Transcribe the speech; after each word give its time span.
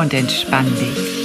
und 0.00 0.14
entspann 0.14 0.64
dich. 0.76 1.20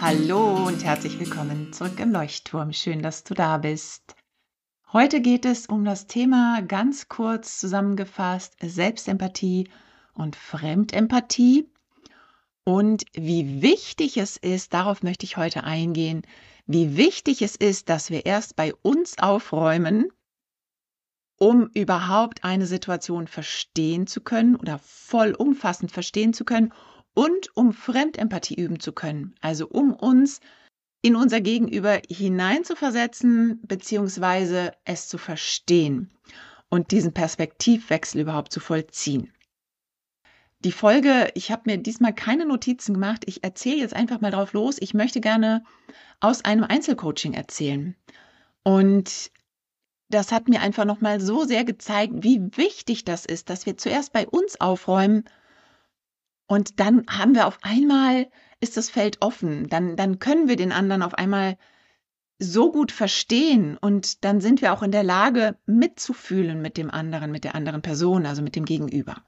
Hallo 0.00 0.66
und 0.66 0.82
herzlich 0.82 1.20
willkommen 1.20 1.72
zurück 1.72 2.00
im 2.00 2.10
Leuchtturm. 2.10 2.72
Schön, 2.72 3.00
dass 3.00 3.22
du 3.22 3.32
da 3.34 3.58
bist. 3.58 4.16
Heute 4.92 5.20
geht 5.20 5.44
es 5.44 5.66
um 5.66 5.84
das 5.84 6.08
Thema 6.08 6.62
ganz 6.62 7.08
kurz 7.08 7.60
zusammengefasst 7.60 8.56
Selbstempathie 8.60 9.68
und 10.14 10.34
Fremdempathie 10.34 11.70
und 12.64 13.04
wie 13.12 13.62
wichtig 13.62 14.16
es 14.16 14.36
ist, 14.36 14.74
darauf 14.74 15.04
möchte 15.04 15.26
ich 15.26 15.36
heute 15.36 15.62
eingehen, 15.62 16.22
wie 16.66 16.96
wichtig 16.96 17.40
es 17.42 17.54
ist, 17.54 17.88
dass 17.88 18.10
wir 18.10 18.26
erst 18.26 18.56
bei 18.56 18.74
uns 18.82 19.16
aufräumen, 19.20 20.08
um 21.38 21.68
überhaupt 21.74 22.44
eine 22.44 22.66
Situation 22.66 23.26
verstehen 23.26 24.06
zu 24.06 24.20
können 24.20 24.56
oder 24.56 24.78
vollumfassend 24.78 25.90
verstehen 25.90 26.32
zu 26.32 26.44
können 26.44 26.72
und 27.14 27.56
um 27.56 27.72
Fremdempathie 27.72 28.54
üben 28.54 28.80
zu 28.80 28.92
können. 28.92 29.34
Also 29.40 29.68
um 29.68 29.92
uns 29.92 30.40
in 31.02 31.16
unser 31.16 31.40
Gegenüber 31.40 32.00
hineinzuversetzen 32.08 33.60
beziehungsweise 33.62 34.72
es 34.84 35.08
zu 35.08 35.18
verstehen 35.18 36.10
und 36.70 36.92
diesen 36.92 37.12
Perspektivwechsel 37.12 38.20
überhaupt 38.20 38.52
zu 38.52 38.60
vollziehen. 38.60 39.32
Die 40.64 40.72
Folge, 40.72 41.30
ich 41.34 41.50
habe 41.50 41.64
mir 41.66 41.76
diesmal 41.76 42.14
keine 42.14 42.46
Notizen 42.46 42.94
gemacht. 42.94 43.24
Ich 43.26 43.44
erzähle 43.44 43.76
jetzt 43.76 43.94
einfach 43.94 44.22
mal 44.22 44.30
drauf 44.30 44.54
los. 44.54 44.78
Ich 44.80 44.94
möchte 44.94 45.20
gerne 45.20 45.62
aus 46.20 46.42
einem 46.42 46.64
Einzelcoaching 46.64 47.34
erzählen. 47.34 47.94
Und 48.62 49.30
das 50.08 50.32
hat 50.32 50.48
mir 50.48 50.60
einfach 50.60 50.84
nochmal 50.84 51.20
so 51.20 51.44
sehr 51.44 51.64
gezeigt, 51.64 52.12
wie 52.18 52.40
wichtig 52.56 53.04
das 53.04 53.24
ist, 53.24 53.50
dass 53.50 53.66
wir 53.66 53.76
zuerst 53.76 54.12
bei 54.12 54.26
uns 54.26 54.60
aufräumen 54.60 55.24
und 56.46 56.78
dann 56.80 57.04
haben 57.08 57.34
wir 57.34 57.46
auf 57.46 57.58
einmal, 57.62 58.28
ist 58.60 58.76
das 58.76 58.90
Feld 58.90 59.18
offen, 59.20 59.68
dann, 59.68 59.96
dann 59.96 60.18
können 60.18 60.48
wir 60.48 60.56
den 60.56 60.72
anderen 60.72 61.02
auf 61.02 61.14
einmal 61.14 61.56
so 62.38 62.70
gut 62.70 62.92
verstehen 62.92 63.78
und 63.78 64.24
dann 64.24 64.40
sind 64.40 64.60
wir 64.60 64.72
auch 64.72 64.82
in 64.82 64.90
der 64.90 65.04
Lage 65.04 65.56
mitzufühlen 65.66 66.60
mit 66.60 66.76
dem 66.76 66.90
anderen, 66.90 67.30
mit 67.30 67.44
der 67.44 67.54
anderen 67.54 67.80
Person, 67.80 68.26
also 68.26 68.42
mit 68.42 68.56
dem 68.56 68.64
Gegenüber. 68.64 69.22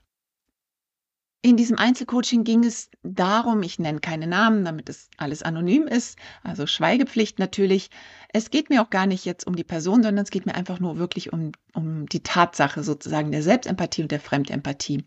In 1.47 1.57
diesem 1.57 1.79
Einzelcoaching 1.79 2.43
ging 2.43 2.65
es 2.65 2.91
darum, 3.05 3.63
ich 3.63 3.79
nenne 3.79 4.01
keine 4.01 4.27
Namen, 4.27 4.65
damit 4.65 4.89
es 4.89 5.09
alles 5.17 5.45
anonym 5.45 5.87
ist, 5.87 6.19
also 6.43 6.67
Schweigepflicht 6.67 7.39
natürlich. 7.39 7.91
Es 8.33 8.51
geht 8.51 8.69
mir 8.69 8.83
auch 8.83 8.91
gar 8.91 9.07
nicht 9.07 9.25
jetzt 9.25 9.47
um 9.47 9.55
die 9.55 9.63
Person, 9.63 10.03
sondern 10.03 10.25
es 10.25 10.33
geht 10.33 10.45
mir 10.45 10.57
einfach 10.57 10.81
nur 10.81 10.99
wirklich 10.99 11.33
um, 11.33 11.53
um 11.73 12.07
die 12.07 12.25
Tatsache 12.25 12.83
sozusagen 12.83 13.31
der 13.31 13.45
Selbstempathie 13.45 14.03
und 14.03 14.11
der 14.11 14.19
Fremdempathie. 14.19 15.05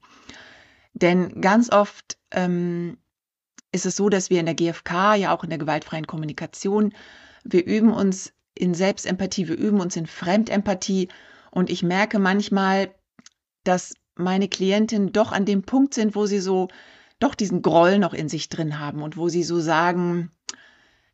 Denn 0.94 1.42
ganz 1.42 1.74
oft 1.74 2.18
ähm, 2.32 2.98
ist 3.74 3.86
es 3.86 3.98
so, 3.98 4.08
dass 4.08 4.30
wir 4.30 4.40
in 4.40 4.46
der 4.46 4.56
GfK, 4.56 5.16
ja 5.16 5.36
auch 5.36 5.44
in 5.44 5.50
der 5.50 5.60
gewaltfreien 5.60 6.08
Kommunikation, 6.08 6.94
wir 7.44 7.66
üben 7.66 7.92
uns 7.92 8.32
in 8.56 8.74
Selbstempathie, 8.74 9.50
wir 9.50 9.58
üben 9.58 9.82
uns 9.82 9.98
in 9.98 10.08
Fremdempathie 10.08 11.10
und 11.52 11.70
ich 11.70 11.84
merke 11.84 12.18
manchmal, 12.18 12.96
dass 13.66 13.94
meine 14.20 14.48
Klientinnen 14.48 15.12
doch 15.12 15.32
an 15.32 15.46
dem 15.46 15.64
Punkt 15.64 15.94
sind, 15.94 16.16
wo 16.16 16.26
sie 16.26 16.40
so 16.40 16.68
doch 17.20 17.36
diesen 17.36 17.62
Groll 17.62 18.00
noch 18.00 18.14
in 18.14 18.30
sich 18.30 18.50
drin 18.50 18.80
haben 18.80 19.02
und 19.02 19.18
wo 19.18 19.30
sie 19.30 19.44
so 19.44 19.60
sagen, 19.60 20.32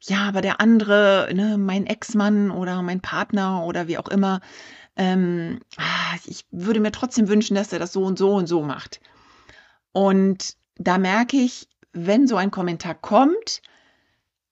ja, 0.01 0.27
aber 0.27 0.41
der 0.41 0.61
andere, 0.61 1.29
ne, 1.33 1.57
mein 1.57 1.87
Ex-Mann 1.87 2.51
oder 2.51 2.81
mein 2.81 3.01
Partner 3.01 3.63
oder 3.65 3.87
wie 3.87 3.97
auch 3.97 4.07
immer, 4.07 4.41
ähm, 4.95 5.59
ah, 5.77 6.15
ich 6.25 6.45
würde 6.51 6.79
mir 6.79 6.91
trotzdem 6.91 7.27
wünschen, 7.27 7.55
dass 7.55 7.73
er 7.73 7.79
das 7.79 7.93
so 7.93 8.03
und 8.03 8.17
so 8.17 8.33
und 8.33 8.47
so 8.47 8.61
macht. 8.61 8.99
Und 9.91 10.55
da 10.77 10.97
merke 10.97 11.37
ich, 11.37 11.67
wenn 11.91 12.27
so 12.27 12.35
ein 12.35 12.51
Kommentar 12.51 12.95
kommt, 12.95 13.61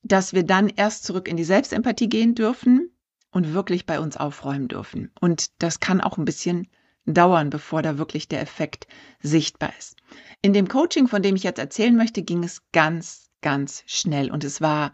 dass 0.02 0.34
wir 0.34 0.44
dann 0.44 0.70
erst 0.70 1.06
zurück 1.06 1.28
in 1.28 1.38
die 1.38 1.44
Selbstempathie 1.44 2.10
gehen 2.10 2.36
dürfen 2.36 2.92
und 3.32 3.54
wirklich 3.54 3.86
bei 3.86 4.00
uns 4.00 4.18
aufräumen 4.18 4.68
dürfen. 4.68 5.12
Und 5.20 5.62
das 5.62 5.80
kann 5.80 6.02
auch 6.02 6.18
ein 6.18 6.26
bisschen 6.26 6.68
dauern, 7.06 7.50
bevor 7.50 7.82
da 7.82 7.98
wirklich 7.98 8.28
der 8.28 8.42
Effekt 8.42 8.88
sichtbar 9.22 9.74
ist. 9.78 9.98
In 10.42 10.54
dem 10.54 10.68
Coaching, 10.68 11.08
von 11.08 11.22
dem 11.22 11.36
ich 11.36 11.44
jetzt 11.44 11.60
erzählen 11.60 11.96
möchte, 11.96 12.24
ging 12.24 12.44
es 12.44 12.62
ganz, 12.72 13.30
ganz 13.42 13.84
schnell 13.86 14.32
und 14.32 14.44
es 14.44 14.62
war 14.62 14.92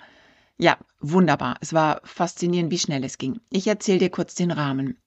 ja 0.57 0.77
wunderbar. 0.99 1.57
Es 1.61 1.73
war 1.73 2.01
faszinierend, 2.03 2.71
wie 2.71 2.79
schnell 2.79 3.03
es 3.03 3.17
ging. 3.17 3.39
Ich 3.49 3.67
erzähle 3.67 3.99
dir 3.99 4.09
kurz 4.09 4.35
den 4.35 4.51
Rahmen. 4.51 4.97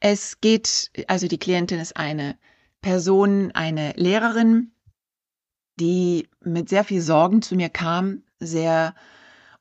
Es 0.00 0.40
geht, 0.40 0.90
also 1.08 1.26
die 1.26 1.38
Klientin 1.38 1.80
ist 1.80 1.96
eine 1.96 2.36
Person, 2.82 3.52
eine 3.52 3.92
Lehrerin, 3.96 4.72
die 5.80 6.28
mit 6.40 6.68
sehr 6.68 6.84
viel 6.84 7.00
Sorgen 7.00 7.42
zu 7.42 7.56
mir 7.56 7.68
kam, 7.68 8.22
sehr 8.38 8.94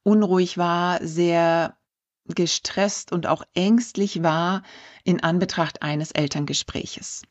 unruhig 0.03 0.57
war, 0.57 0.99
sehr 1.05 1.77
gestresst 2.28 3.12
und 3.12 3.28
auch 3.28 3.44
ängstlich 3.53 4.24
war 4.24 4.63
in 5.03 5.22
Anbetracht 5.22 5.81
eines 5.81 6.12
Elterngespräches. 6.12 7.24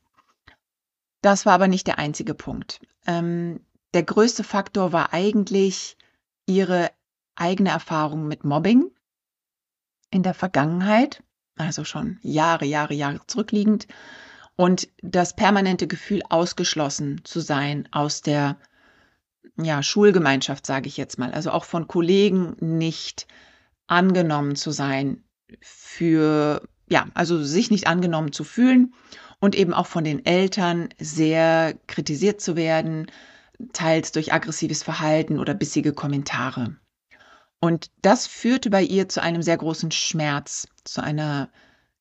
Das 1.21 1.47
war 1.47 1.55
aber 1.55 1.69
nicht 1.69 1.87
der 1.87 1.99
einzige 1.99 2.35
Punkt. 2.35 2.81
Ähm, 3.07 3.61
der 3.95 4.03
größte 4.03 4.45
Faktor 4.45 4.93
war 4.93 5.13
eigentlich 5.13 5.97
ihre 6.47 6.91
eigene 7.35 7.71
Erfahrung 7.71 8.29
mit 8.29 8.45
Mobbing 8.45 8.91
in 10.11 10.23
der 10.23 10.35
Vergangenheit, 10.35 11.23
also 11.57 11.85
schon 11.85 12.19
Jahre, 12.23 12.65
Jahre, 12.65 12.95
Jahre 12.95 13.21
zurückliegend, 13.27 13.87
und 14.57 14.89
das 15.03 15.35
permanente 15.35 15.89
Gefühl, 15.89 16.23
ausgeschlossen 16.29 17.23
zu 17.25 17.41
sein 17.41 17.89
aus 17.91 18.21
der 18.21 18.57
ja, 19.57 19.83
Schulgemeinschaft, 19.83 20.67
sage 20.67 20.89
ich 20.89 20.97
jetzt 20.97 21.19
mal, 21.19 21.33
also 21.33 21.51
auch 21.51 21.65
von 21.65 21.89
Kollegen 21.89 22.57
nicht 22.61 23.27
angenommen 23.87 24.57
zu 24.57 24.71
sein 24.71 25.25
für, 25.61 26.63
ja, 26.89 27.07
also 27.15 27.43
sich 27.43 27.71
nicht 27.71 27.87
angenommen 27.87 28.33
zu 28.33 28.45
fühlen 28.45 28.95
und 29.41 29.55
eben 29.55 29.75
auch 29.75 29.87
von 29.87 30.05
den 30.05 30.25
Eltern 30.25 30.89
sehr 30.99 31.75
kritisiert 31.87 32.41
zu 32.41 32.57
werden, 32.57 33.11
teils 33.73 34.13
durch 34.13 34.33
aggressives 34.33 34.83
Verhalten 34.83 35.39
oder 35.39 35.55
bissige 35.55 35.93
Kommentare. 35.93 36.77
Und 37.61 37.91
das 38.03 38.27
führte 38.27 38.69
bei 38.69 38.83
ihr 38.83 39.09
zu 39.09 39.23
einem 39.23 39.43
sehr 39.43 39.57
großen 39.57 39.91
Schmerz, 39.91 40.67
zu 40.85 41.03
einer 41.03 41.51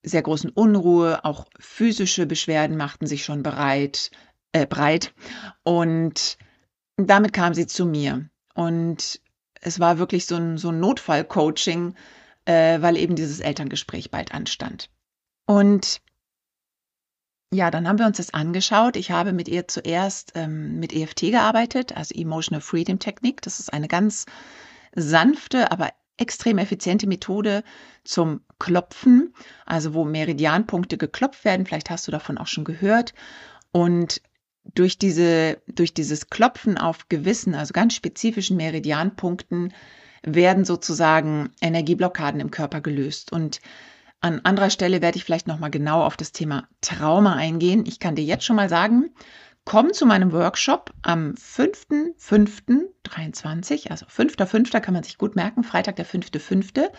sehr 0.04 0.22
großen 0.22 0.50
Unruhe, 0.50 1.24
auch 1.24 1.46
physische 1.60 2.26
Beschwerden 2.26 2.76
machten 2.76 3.08
sich 3.08 3.24
schon 3.24 3.44
bereit, 3.44 4.12
äh, 4.52 4.66
breit. 4.66 5.14
Und 5.64 6.38
damit 6.98 7.32
kam 7.32 7.54
sie 7.54 7.68
zu 7.68 7.86
mir. 7.86 8.30
Und 8.56 9.22
es 9.64 9.80
war 9.80 9.98
wirklich 9.98 10.26
so 10.26 10.36
ein, 10.36 10.58
so 10.58 10.70
ein 10.70 10.80
Notfall-Coaching, 10.80 11.96
äh, 12.46 12.82
weil 12.82 12.98
eben 12.98 13.16
dieses 13.16 13.40
Elterngespräch 13.40 14.12
bald 14.12 14.34
anstand. 14.34 14.90
Und 15.46 16.02
ja, 17.54 17.70
dann 17.70 17.88
haben 17.88 18.00
wir 18.00 18.08
uns 18.08 18.18
das 18.18 18.34
angeschaut. 18.34 18.96
Ich 18.96 19.12
habe 19.12 19.32
mit 19.32 19.48
ihr 19.48 19.68
zuerst 19.68 20.32
ähm, 20.36 20.80
mit 20.80 20.92
EFT 20.92 21.32
gearbeitet, 21.32 21.96
also 21.96 22.16
Emotional 22.16 22.62
Freedom 22.62 23.00
Technik. 23.00 23.42
Das 23.42 23.60
ist 23.60 23.72
eine 23.72 23.88
ganz 23.88 24.26
sanfte, 24.96 25.72
aber 25.72 25.92
extrem 26.18 26.58
effiziente 26.58 27.08
Methode 27.08 27.64
zum 28.04 28.42
Klopfen, 28.60 29.34
also 29.66 29.94
wo 29.94 30.04
Meridianpunkte 30.04 30.98
geklopft 30.98 31.46
werden. 31.46 31.66
Vielleicht 31.66 31.90
hast 31.90 32.08
du 32.08 32.12
davon 32.12 32.38
auch 32.38 32.48
schon 32.48 32.64
gehört. 32.64 33.14
Und 33.72 34.22
durch 34.76 34.98
diese, 34.98 35.58
durch 35.68 35.94
dieses 35.94 36.30
Klopfen 36.30 36.78
auf 36.78 37.10
gewissen, 37.10 37.54
also 37.56 37.74
ganz 37.74 37.96
spezifischen 37.96 38.56
Meridianpunkten 38.58 39.74
werden 40.24 40.66
sozusagen 40.66 41.50
Energieblockaden 41.62 42.40
im 42.40 42.52
Körper 42.52 42.82
gelöst. 42.82 43.32
Und 43.32 43.60
an 44.22 44.42
anderer 44.44 44.70
Stelle 44.70 45.02
werde 45.02 45.18
ich 45.18 45.24
vielleicht 45.26 45.48
nochmal 45.48 45.72
genau 45.72 46.04
auf 46.04 46.16
das 46.16 46.32
Thema 46.32 46.68
Trauma 46.82 47.36
eingehen. 47.36 47.86
Ich 47.86 48.00
kann 48.00 48.16
dir 48.16 48.24
jetzt 48.24 48.46
schon 48.46 48.56
mal 48.56 48.70
sagen, 48.70 49.10
komm 49.66 49.92
zu 49.94 50.06
meinem 50.06 50.32
Workshop 50.32 50.92
am 51.02 51.34
5.5.23, 51.34 53.90
also 53.90 54.06
5.5. 54.06 54.80
kann 54.80 54.94
man 54.94 55.04
sich 55.04 55.18
gut 55.18 55.36
merken, 55.36 55.64
Freitag 55.64 55.98
der 55.98 56.06
5.5. 56.06 56.90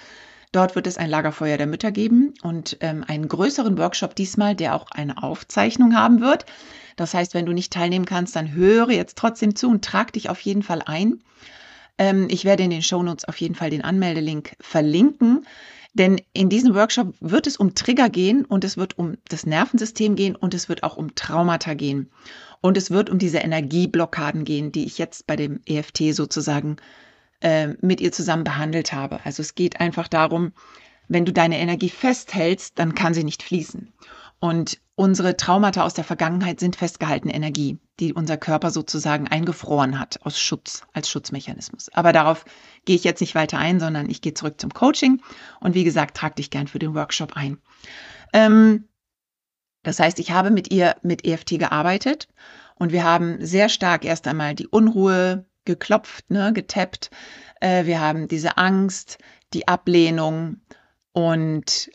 Dort 0.55 0.77
wird 0.77 0.87
es 0.87 0.99
ein 0.99 1.11
Lagerfeuer 1.11 1.57
der 1.57 1.67
Mütter 1.67 1.91
geben 1.91 2.33
und 2.45 2.77
ähm, 2.79 3.05
einen 3.09 3.27
größeren 3.27 3.77
Workshop 3.77 4.15
diesmal, 4.15 4.55
der 4.55 4.77
auch 4.77 4.89
eine 4.93 5.21
Aufzeichnung 5.21 5.97
haben 5.97 6.21
wird. 6.21 6.47
Das 6.95 7.13
heißt, 7.13 7.35
wenn 7.35 7.45
du 7.45 7.53
nicht 7.53 7.73
teilnehmen 7.73 8.05
kannst, 8.05 8.37
dann 8.37 8.53
höre 8.53 8.91
jetzt 8.91 9.19
trotzdem 9.19 9.57
zu 9.57 9.69
und 9.69 9.85
trag 9.85 10.13
dich 10.13 10.31
auf 10.31 10.39
jeden 10.43 10.63
Fall 10.63 10.81
ein. 10.87 11.25
Ähm, 11.99 12.29
ich 12.31 12.45
werde 12.45 12.63
in 12.63 12.71
den 12.71 12.83
Shownotes 12.83 13.25
auf 13.25 13.41
jeden 13.41 13.57
Fall 13.57 13.71
den 13.71 13.83
Anmeldelink 13.83 14.55
verlinken. 14.61 15.45
Denn 15.93 16.21
in 16.33 16.51
diesem 16.51 16.77
Workshop 16.77 17.15
wird 17.19 17.49
es 17.49 17.57
um 17.57 17.75
Trigger 17.75 18.09
gehen 18.09 18.45
und 18.45 18.63
es 18.63 18.77
wird 18.77 18.97
um 18.97 19.17
das 19.29 19.47
Nervensystem 19.47 20.15
gehen 20.15 20.37
und 20.37 20.55
es 20.55 20.69
wird 20.69 20.85
auch 20.85 20.97
um 20.97 21.17
Traumata 21.17 21.75
gehen. 21.75 22.11
Und 22.61 22.77
es 22.77 22.93
wird 22.93 23.11
um 23.11 23.19
diese 23.19 23.39
Energieblockaden 23.39 24.45
gehen, 24.45 24.71
die 24.71 24.85
ich 24.85 24.99
jetzt 24.99 25.27
bei 25.27 25.35
dem 25.35 25.63
EFT 25.67 26.15
sozusagen 26.15 26.77
äh, 27.45 27.75
mit 27.83 28.01
ihr 28.01 28.11
zusammen 28.11 28.43
behandelt 28.43 28.93
habe. 28.93 29.21
Also 29.25 29.43
es 29.43 29.55
geht 29.55 29.79
einfach 29.79 30.09
darum, 30.09 30.53
wenn 31.09 31.27
du 31.27 31.33
deine 31.33 31.59
Energie 31.59 31.91
festhältst, 31.91 32.79
dann 32.79 32.95
kann 32.95 33.13
sie 33.13 33.23
nicht 33.23 33.43
fließen. 33.43 33.93
Und 34.41 34.81
unsere 34.95 35.37
Traumata 35.37 35.85
aus 35.85 35.93
der 35.93 36.05
Vergangenheit 36.05 36.59
sind 36.59 36.77
festgehaltene 36.77 37.35
Energie, 37.35 37.79
die 38.01 38.15
unser 38.15 38.39
Körper 38.39 38.71
sozusagen 38.71 39.29
eingefroren 39.29 39.99
hat 39.99 40.21
aus 40.23 40.41
Schutz, 40.41 40.83
als 40.95 41.11
Schutzmechanismus. 41.11 41.91
Aber 41.93 42.15
darauf 42.15 42.47
gehe 42.87 42.97
ich 42.97 43.05
jetzt 43.05 43.21
nicht 43.21 43.35
weiter 43.35 43.59
ein, 43.59 43.79
sondern 43.79 44.09
ich 44.09 44.23
gehe 44.23 44.35
zurück 44.35 44.59
zum 44.59 44.73
Coaching. 44.73 45.21
Und 45.61 45.75
wie 45.75 45.85
gesagt, 45.85 46.17
trag 46.17 46.37
dich 46.37 46.49
gern 46.49 46.67
für 46.67 46.79
den 46.79 46.95
Workshop 46.95 47.37
ein. 47.37 47.59
Ähm, 48.33 48.89
das 49.83 50.01
heißt, 50.01 50.19
ich 50.19 50.31
habe 50.31 50.51
mit 50.51 50.73
ihr 50.73 50.97
mit 51.03 51.27
EFT 51.27 51.59
gearbeitet 51.59 52.29
und 52.77 52.91
wir 52.91 53.05
haben 53.05 53.45
sehr 53.45 53.69
stark 53.69 54.07
erst 54.07 54.27
einmal 54.27 54.55
die 54.55 54.67
Unruhe 54.67 55.45
geklopft, 55.65 56.31
ne, 56.31 56.53
getappt. 56.53 57.11
Äh, 57.61 57.87
wir 57.87 58.01
haben 58.01 58.29
diese 58.29 58.57
Angst, 58.57 59.19
die 59.53 59.69
Ablehnung 59.69 60.61
und 61.13 61.91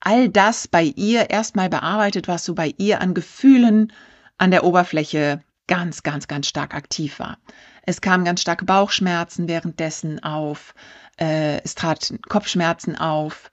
all 0.00 0.28
das 0.28 0.68
bei 0.68 0.82
ihr 0.82 1.30
erstmal 1.30 1.68
bearbeitet, 1.68 2.28
was 2.28 2.44
so 2.44 2.54
bei 2.54 2.74
ihr 2.78 3.00
an 3.00 3.14
Gefühlen 3.14 3.92
an 4.38 4.50
der 4.50 4.64
Oberfläche 4.64 5.42
ganz, 5.66 6.02
ganz, 6.02 6.28
ganz 6.28 6.46
stark 6.46 6.74
aktiv 6.74 7.18
war. 7.18 7.38
Es 7.82 8.00
kamen 8.00 8.24
ganz 8.24 8.40
starke 8.40 8.64
Bauchschmerzen 8.64 9.48
währenddessen 9.48 10.22
auf, 10.22 10.74
äh, 11.18 11.60
es 11.62 11.74
traten 11.74 12.20
Kopfschmerzen 12.22 12.96
auf, 12.96 13.50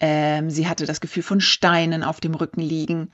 ähm, 0.00 0.50
sie 0.50 0.68
hatte 0.68 0.86
das 0.86 1.00
Gefühl 1.00 1.22
von 1.22 1.40
Steinen 1.40 2.04
auf 2.04 2.20
dem 2.20 2.34
Rücken 2.34 2.60
liegen 2.60 3.12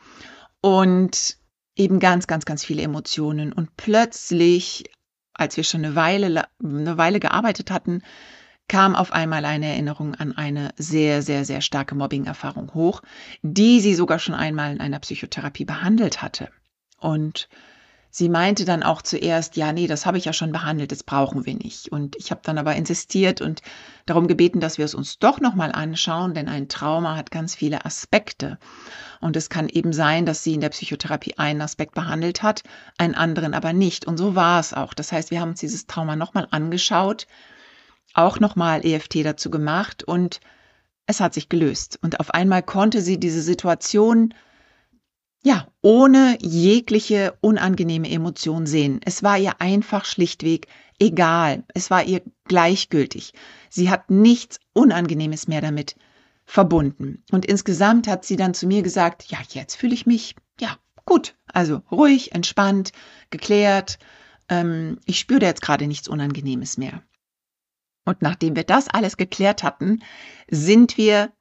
und 0.61 1.37
eben 1.77 2.01
ganz, 2.01 2.27
ganz, 2.27 2.45
ganz 2.45 2.65
viele 2.65 2.83
Emotionen. 2.83 3.53
Und 3.53 3.77
plötzlich, 3.77 4.85
als 5.35 5.57
wir 5.57 5.65
schon 5.65 5.85
eine 5.85 5.95
Weile, 5.95 6.47
eine 6.63 6.99
Weile 6.99 7.21
gearbeitet 7.21 7.71
hatten, 7.71 8.03
kam 8.69 8.95
auf 8.95 9.13
einmal 9.13 9.45
eine 9.45 9.67
Erinnerung 9.67 10.15
an 10.15 10.37
eine 10.37 10.73
sehr, 10.77 11.23
sehr, 11.23 11.45
sehr 11.45 11.61
starke 11.61 11.95
Mobbing-Erfahrung 11.95 12.73
hoch, 12.75 13.03
die 13.43 13.81
sie 13.81 13.95
sogar 13.95 14.19
schon 14.19 14.35
einmal 14.35 14.73
in 14.73 14.81
einer 14.81 15.01
Psychotherapie 15.01 15.65
behandelt 15.65 16.23
hatte. 16.23 16.49
Und 16.99 17.49
sie 18.13 18.29
meinte 18.29 18.65
dann 18.65 18.85
auch 18.85 19.03
zuerst, 19.03 19.57
ja, 19.57 19.73
nee, 19.73 19.89
das 19.89 20.07
habe 20.07 20.19
ich 20.19 20.27
ja 20.27 20.33
schon 20.33 20.53
behandelt, 20.53 20.93
das 20.93 21.03
brauchen 21.03 21.45
wir 21.45 21.57
nicht. 21.57 21.91
Und 21.91 22.15
ich 22.15 22.31
habe 22.31 22.43
dann 22.45 22.59
aber 22.59 22.77
insistiert 22.77 23.41
und 23.41 23.63
darum 24.07 24.29
gebeten, 24.29 24.61
dass 24.61 24.79
wir 24.79 24.85
es 24.85 24.95
uns 24.95 25.19
doch 25.19 25.41
nochmal 25.41 25.73
anschauen, 25.73 26.35
denn 26.35 26.49
ein 26.49 26.69
Trauma 26.69 27.17
hat 27.17 27.33
ganz 27.33 27.57
viele 27.57 27.85
Aspekte. 27.85 28.59
Und 29.21 29.37
es 29.37 29.51
kann 29.51 29.69
eben 29.69 29.93
sein, 29.93 30.27
dass 30.27 30.45
sie 30.45 30.55
in 30.55 30.61
der 30.61 30.69
Psychotherapie 30.69 31.35
einen 31.39 31.63
Aspekt 31.63 31.95
behandelt 31.95 32.45
hat, 32.45 32.63
einen 32.99 33.17
anderen 33.17 33.55
aber 33.55 33.73
nicht. 33.73 34.07
Und 34.07 34.17
so 34.17 34.37
war 34.37 34.61
es 34.61 34.73
auch. 34.73 34.95
Das 34.95 35.11
heißt, 35.11 35.33
wir 35.33 35.41
haben 35.41 35.51
uns 35.51 35.61
dieses 35.61 35.89
Trauma 35.89 36.15
nochmal 36.15 36.47
angeschaut 36.53 37.27
auch 38.15 38.41
nochmal 38.41 38.85
EFT 38.85 39.25
dazu 39.25 39.51
gemacht 39.51 40.05
und 40.05 40.41
es 41.07 41.21
hat 41.21 41.35
sich 41.35 41.49
gelöst. 41.49 41.99
Und 42.03 42.21
auf 42.21 42.33
einmal 42.33 42.63
konnte 42.63 43.01
sie 43.01 43.19
diese 43.19 43.43
Situation 43.43 44.35
ja, 45.43 45.69
ohne 45.81 46.39
jegliche 46.41 47.37
unangenehme 47.41 48.09
Emotion 48.09 48.67
sehen. 48.67 49.01
Es 49.05 49.23
war 49.23 49.39
ihr 49.39 49.61
einfach 49.61 50.05
schlichtweg 50.05 50.69
egal. 51.01 51.65
Es 51.75 51.91
war 51.91 52.05
ihr 52.05 52.23
gleichgültig. 52.45 53.33
Sie 53.69 53.91
hat 53.91 54.11
nichts 54.11 54.61
Unangenehmes 54.73 55.49
mehr 55.49 55.61
damit 55.61 55.97
verbunden. 56.45 57.25
Und 57.33 57.45
insgesamt 57.45 58.07
hat 58.07 58.25
sie 58.25 58.37
dann 58.37 58.55
zu 58.55 58.67
mir 58.67 58.83
gesagt, 58.83 59.25
ja, 59.25 59.39
jetzt 59.51 59.75
fühle 59.75 59.95
ich 59.95 60.07
mich, 60.07 60.37
ja, 60.61 60.77
gut. 61.05 61.35
Also 61.47 61.83
ruhig, 61.91 62.33
entspannt, 62.33 62.93
geklärt. 63.31 63.99
Ähm, 64.49 65.01
ich 65.07 65.19
spüre 65.19 65.45
jetzt 65.45 65.63
gerade 65.63 65.87
nichts 65.87 66.09
Unangenehmes 66.09 66.79
mehr. 66.79 67.03
Und 68.05 68.23
nachdem 68.23 68.57
wir 68.57 68.65
das 68.65 68.89
alles 68.89 69.17
geklärt 69.17 69.63
hatten, 69.63 70.03
sind 70.49 70.97
wir 70.97 71.33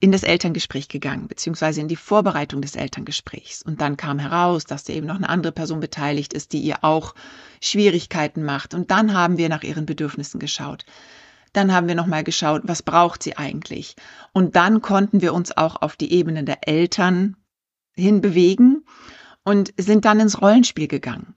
in 0.00 0.12
das 0.12 0.22
Elterngespräch 0.22 0.88
gegangen, 0.88 1.26
beziehungsweise 1.26 1.80
in 1.80 1.88
die 1.88 1.96
Vorbereitung 1.96 2.62
des 2.62 2.76
Elterngesprächs. 2.76 3.62
Und 3.62 3.80
dann 3.80 3.96
kam 3.96 4.18
heraus, 4.18 4.64
dass 4.64 4.84
da 4.84 4.92
eben 4.92 5.06
noch 5.06 5.16
eine 5.16 5.28
andere 5.28 5.52
Person 5.52 5.80
beteiligt 5.80 6.32
ist, 6.32 6.52
die 6.52 6.60
ihr 6.60 6.84
auch 6.84 7.14
Schwierigkeiten 7.60 8.44
macht. 8.44 8.74
Und 8.74 8.92
dann 8.92 9.12
haben 9.12 9.38
wir 9.38 9.48
nach 9.48 9.64
ihren 9.64 9.86
Bedürfnissen 9.86 10.38
geschaut. 10.38 10.84
Dann 11.52 11.72
haben 11.72 11.88
wir 11.88 11.96
nochmal 11.96 12.22
geschaut, 12.22 12.62
was 12.64 12.82
braucht 12.82 13.22
sie 13.22 13.36
eigentlich? 13.36 13.96
Und 14.32 14.54
dann 14.54 14.82
konnten 14.82 15.20
wir 15.20 15.34
uns 15.34 15.56
auch 15.56 15.82
auf 15.82 15.96
die 15.96 16.12
Ebene 16.12 16.44
der 16.44 16.68
Eltern 16.68 17.36
hinbewegen 17.94 18.84
und 19.44 19.72
sind 19.76 20.04
dann 20.04 20.20
ins 20.20 20.40
Rollenspiel 20.40 20.86
gegangen. 20.86 21.34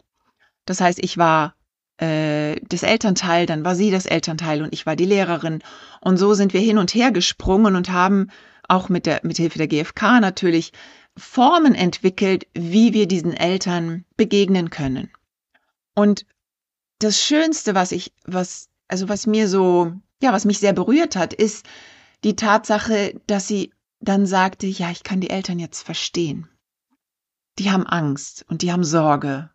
Das 0.65 0.81
heißt, 0.81 0.99
ich 1.01 1.17
war 1.17 1.55
äh, 1.97 2.57
das 2.67 2.83
Elternteil, 2.83 3.47
dann 3.47 3.65
war 3.65 3.75
sie 3.75 3.89
das 3.89 4.05
Elternteil 4.05 4.61
und 4.61 4.73
ich 4.73 4.85
war 4.85 4.95
die 4.95 5.05
Lehrerin. 5.05 5.63
Und 6.01 6.17
so 6.17 6.35
sind 6.35 6.53
wir 6.53 6.61
hin 6.61 6.77
und 6.77 6.93
her 6.93 7.11
gesprungen 7.11 7.75
und 7.75 7.89
haben 7.89 8.29
auch 8.67 8.89
mit 8.89 9.05
der 9.05 9.21
mit 9.23 9.37
Hilfe 9.37 9.57
der 9.57 9.67
GfK 9.67 10.19
natürlich 10.19 10.71
Formen 11.17 11.75
entwickelt, 11.75 12.47
wie 12.53 12.93
wir 12.93 13.07
diesen 13.07 13.33
Eltern 13.33 14.05
begegnen 14.15 14.69
können. 14.69 15.11
Und 15.93 16.25
das 16.99 17.21
Schönste, 17.21 17.75
was 17.75 17.91
ich, 17.91 18.13
was, 18.25 18.69
also 18.87 19.09
was 19.09 19.27
mir 19.27 19.49
so, 19.49 19.93
ja, 20.21 20.31
was 20.31 20.45
mich 20.45 20.59
sehr 20.59 20.73
berührt 20.73 21.15
hat, 21.15 21.33
ist 21.33 21.65
die 22.23 22.35
Tatsache, 22.35 23.19
dass 23.27 23.47
sie 23.47 23.73
dann 23.99 24.25
sagte, 24.25 24.67
ja, 24.67 24.89
ich 24.91 25.03
kann 25.03 25.19
die 25.19 25.29
Eltern 25.29 25.59
jetzt 25.59 25.81
verstehen. 25.81 26.47
Die 27.59 27.71
haben 27.71 27.85
Angst 27.85 28.45
und 28.47 28.61
die 28.61 28.71
haben 28.71 28.83
Sorge 28.83 29.49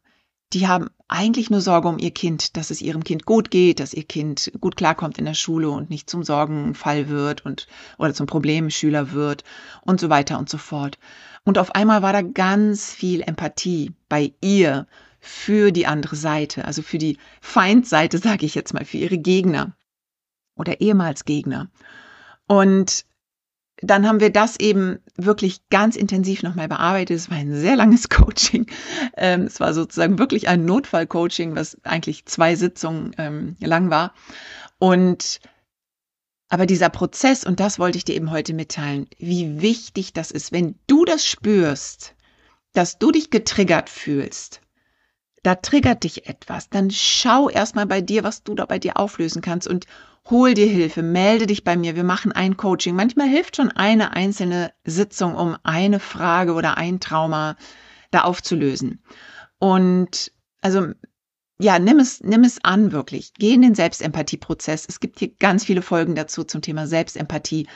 die 0.53 0.69
haben 0.69 0.89
eigentlich 1.09 1.51
nur 1.51 1.61
Sorge 1.61 1.89
um 1.89 1.99
ihr 1.99 2.11
Kind, 2.11 2.57
dass 2.57 2.71
es 2.71 2.83
ihrem 2.83 3.05
Kind 3.05 3.27
gut 3.27 3.51
geht, 3.51 3.79
dass 3.79 3.95
ihr 3.95 4.03
Kind 4.05 4.53
gut 4.61 4.77
klarkommt 4.77 5.19
in 5.19 5.25
der 5.25 5.35
Schule 5.35 5.71
und 5.71 5.89
nicht 5.89 6.11
zum 6.11 6.25
Sorgenfall 6.25 7.09
wird 7.09 7.47
und 7.47 7.69
oder 7.99 8.13
zum 8.13 8.27
Problemschüler 8.27 9.13
wird 9.13 9.45
und 9.83 10.01
so 10.01 10.11
weiter 10.11 10.39
und 10.39 10.49
so 10.49 10.59
fort. 10.59 10.99
Und 11.45 11.59
auf 11.59 11.75
einmal 11.75 12.03
war 12.03 12.13
da 12.13 12.23
ganz 12.23 12.93
viel 12.93 13.23
Empathie 13.23 13.95
bei 14.09 14.33
ihr 14.41 14.87
für 15.21 15.71
die 15.71 15.87
andere 15.87 16.17
Seite, 16.17 16.65
also 16.65 16.83
für 16.83 16.99
die 16.99 17.19
Feindseite, 17.41 18.19
sage 18.19 18.45
ich 18.45 18.55
jetzt 18.55 18.75
mal, 18.75 18.85
für 18.85 18.99
ihre 18.99 19.19
Gegner 19.19 19.77
oder 20.57 20.81
ehemals 20.81 21.25
Gegner. 21.25 21.71
Und 22.49 23.06
dann 23.83 24.07
haben 24.07 24.21
wir 24.21 24.31
das 24.31 24.59
eben 24.59 24.99
wirklich 25.17 25.69
ganz 25.69 25.97
intensiv 25.97 26.43
nochmal 26.43 26.69
bearbeitet. 26.69 27.17
Es 27.17 27.31
war 27.31 27.37
ein 27.37 27.55
sehr 27.55 27.77
langes 27.77 28.09
Coaching. 28.09 28.67
Ähm, 29.17 29.43
es 29.43 29.61
war 29.61 29.75
sozusagen 29.75 30.19
wirklich 30.19 30.49
ein 30.49 30.65
Notfallcoaching, 30.65 31.55
was 31.57 31.77
eigentlich 31.85 32.27
zwei 32.27 32.57
Sitzungen 32.57 33.15
ähm, 33.19 33.57
lang 33.61 33.91
war. 33.91 34.15
Und 34.79 35.41
aber 36.49 36.67
dieser 36.67 36.91
Prozess, 36.91 37.45
und 37.45 37.59
das 37.59 37.79
wollte 37.79 37.99
ich 37.99 38.05
dir 38.05 38.15
eben 38.15 38.31
heute 38.31 38.55
mitteilen, 38.55 39.09
wie 39.19 39.61
wichtig 39.61 40.13
das 40.13 40.31
ist, 40.31 40.53
wenn 40.53 40.79
du 40.87 41.05
das 41.05 41.27
spürst, 41.27 42.15
dass 42.73 42.99
du 42.99 43.11
dich 43.11 43.31
getriggert 43.31 43.91
fühlst, 43.91 44.61
da 45.47 45.55
triggert 45.55 46.03
dich 46.03 46.27
etwas, 46.29 46.71
dann 46.71 46.91
schau 46.91 47.49
erstmal 47.49 47.87
bei 47.87 48.01
dir, 48.01 48.25
was 48.25 48.43
du 48.43 48.57
da 48.57 48.67
bei 48.67 48.81
dir 48.81 48.97
auflösen 48.97 49.43
kannst 49.43 49.69
und 49.69 49.87
hol 50.29 50.55
dir 50.55 50.67
Hilfe, 50.67 51.05
melde 51.05 51.47
dich 51.47 51.63
bei 51.63 51.77
mir, 51.77 51.95
wir 51.95 52.03
machen 52.03 52.33
ein 52.33 52.57
Coaching. 52.57 52.97
Manchmal 52.97 53.29
hilft 53.29 53.55
schon 53.55 53.71
eine 53.71 54.13
einzelne 54.13 54.73
Sitzung, 54.85 55.37
um 55.37 55.57
eine 55.63 56.01
Frage 56.01 56.55
oder 56.55 56.77
ein 56.79 56.99
Trauma 56.99 57.55
da 58.11 58.23
aufzulösen. 58.23 59.05
Und 59.61 60.33
also 60.63 60.89
ja, 61.61 61.79
nimm 61.79 62.01
es, 62.01 62.25
nimm 62.25 62.43
es 62.43 62.65
an, 62.65 62.91
wirklich. 62.91 63.33
Geh 63.35 63.55
in 63.55 63.63
den 63.63 63.77
Selbstempathieprozess. 63.77 64.85
Es 64.89 64.99
gibt 64.99 65.21
hier 65.21 65.29
ganz 65.29 65.65
viele 65.65 65.81
Folgen 65.81 66.17
dazu 66.17 66.43
zum 66.43 66.61
Thema 66.61 66.89
Selbstempathie. 66.89 67.69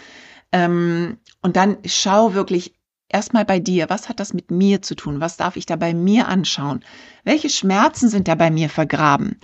Ähm, 0.51 1.19
und 1.41 1.55
dann 1.55 1.79
schau 1.85 2.35
wirklich 2.35 2.75
erstmal 3.13 3.45
bei 3.45 3.59
dir. 3.59 3.91
Was 3.91 4.09
hat 4.09 4.21
das 4.21 4.33
mit 4.33 4.51
mir 4.51 4.83
zu 4.83 4.95
tun? 4.95 5.21
Was 5.21 5.37
darf 5.37 5.57
ich 5.57 5.67
da 5.67 5.77
bei 5.77 5.95
mir 5.95 6.29
anschauen? 6.29 6.85
Welche 7.25 7.49
Schmerzen 7.49 8.09
sind 8.09 8.29
da 8.29 8.35
bei 8.35 8.51
mir 8.51 8.69
vergraben? 8.69 9.39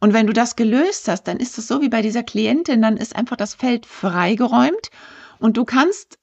Und 0.00 0.12
wenn 0.12 0.26
du 0.26 0.32
das 0.32 0.56
gelöst 0.56 1.08
hast, 1.08 1.24
dann 1.24 1.38
ist 1.38 1.58
es 1.58 1.66
so 1.66 1.80
wie 1.80 1.88
bei 1.88 2.02
dieser 2.02 2.22
Klientin, 2.22 2.82
dann 2.82 2.96
ist 2.96 3.16
einfach 3.16 3.36
das 3.36 3.54
Feld 3.54 3.84
freigeräumt 3.84 4.90
und 5.40 5.56
du 5.56 5.64
kannst 5.64 6.18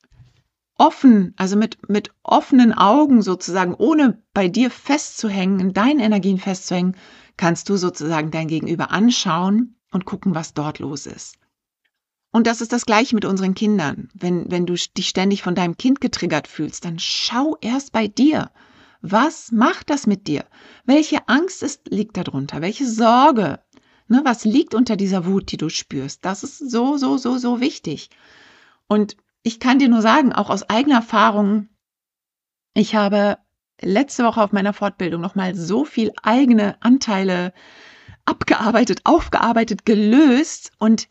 offen, 0.77 1.33
also 1.37 1.55
mit, 1.57 1.89
mit 1.89 2.11
offenen 2.23 2.73
Augen 2.73 3.21
sozusagen, 3.21 3.73
ohne 3.73 4.21
bei 4.33 4.47
dir 4.47 4.69
festzuhängen, 4.69 5.59
in 5.59 5.73
deinen 5.73 5.99
Energien 5.99 6.37
festzuhängen, 6.37 6.95
kannst 7.37 7.69
du 7.69 7.77
sozusagen 7.77 8.31
dein 8.31 8.47
Gegenüber 8.47 8.91
anschauen 8.91 9.75
und 9.91 10.05
gucken, 10.05 10.35
was 10.35 10.53
dort 10.53 10.79
los 10.79 11.05
ist. 11.05 11.37
Und 12.35 12.47
das 12.47 12.59
ist 12.59 12.73
das 12.73 12.85
Gleiche 12.85 13.15
mit 13.15 13.23
unseren 13.23 13.55
Kindern. 13.55 14.09
Wenn, 14.13 14.51
wenn 14.51 14.65
du 14.65 14.73
dich 14.73 15.07
ständig 15.07 15.41
von 15.41 15.55
deinem 15.55 15.77
Kind 15.77 16.01
getriggert 16.01 16.49
fühlst, 16.49 16.83
dann 16.83 16.99
schau 16.99 17.55
erst 17.61 17.93
bei 17.93 18.09
dir. 18.09 18.51
Was 18.99 19.53
macht 19.53 19.89
das 19.89 20.05
mit 20.05 20.27
dir? 20.27 20.43
Welche 20.83 21.29
Angst 21.29 21.63
ist, 21.63 21.89
liegt 21.89 22.17
darunter? 22.17 22.59
Welche 22.59 22.85
Sorge? 22.85 23.61
Ne, 24.09 24.19
was 24.25 24.43
liegt 24.43 24.75
unter 24.75 24.97
dieser 24.97 25.25
Wut, 25.25 25.49
die 25.49 25.55
du 25.55 25.69
spürst? 25.69 26.25
Das 26.25 26.43
ist 26.43 26.57
so, 26.57 26.97
so, 26.97 27.15
so, 27.15 27.37
so 27.37 27.61
wichtig. 27.61 28.09
Und 28.89 29.15
ich 29.41 29.61
kann 29.61 29.79
dir 29.79 29.87
nur 29.87 30.01
sagen, 30.01 30.33
auch 30.33 30.49
aus 30.49 30.69
eigener 30.69 30.97
Erfahrung, 30.97 31.69
ich 32.73 32.95
habe 32.95 33.37
letzte 33.79 34.25
Woche 34.25 34.43
auf 34.43 34.51
meiner 34.51 34.73
Fortbildung 34.73 35.21
nochmal 35.21 35.55
so 35.55 35.85
viel 35.85 36.11
eigene 36.21 36.75
Anteile 36.81 37.53
abgearbeitet, 38.25 38.99
aufgearbeitet, 39.05 39.85
gelöst 39.85 40.73
und 40.79 41.07